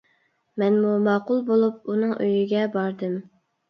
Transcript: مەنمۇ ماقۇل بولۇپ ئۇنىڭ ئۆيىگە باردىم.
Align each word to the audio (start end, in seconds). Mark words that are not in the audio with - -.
مەنمۇ 0.63 0.95
ماقۇل 1.09 1.45
بولۇپ 1.51 1.87
ئۇنىڭ 1.95 2.19
ئۆيىگە 2.19 2.69
باردىم. 2.81 3.27